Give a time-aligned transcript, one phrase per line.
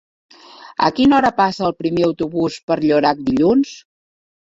[0.87, 3.81] A quina hora passa el primer autobús per Llorac dilluns?